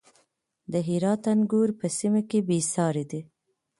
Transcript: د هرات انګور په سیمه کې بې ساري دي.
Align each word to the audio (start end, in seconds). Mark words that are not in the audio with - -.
د 0.71 0.73
هرات 0.87 1.23
انګور 1.33 1.69
په 1.79 1.87
سیمه 1.97 2.21
کې 2.29 2.39
بې 2.47 2.59
ساري 2.73 3.03
دي. 3.11 3.21